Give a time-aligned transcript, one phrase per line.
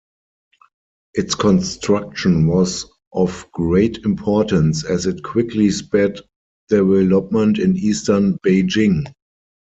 [1.13, 6.17] Its construction was of great importance as it quickly sped
[6.69, 9.03] development in eastern Beijing.